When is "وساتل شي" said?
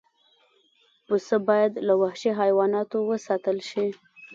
3.11-3.87